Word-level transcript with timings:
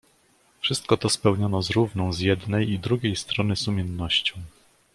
"Wszystko 0.61 0.97
to 0.97 1.09
spełniono 1.09 1.61
z 1.61 1.69
równą 1.69 2.13
z 2.13 2.19
jednej 2.19 2.69
i 2.71 2.79
drugiej 2.79 3.15
strony 3.15 3.55
sumiennością." 3.55 4.35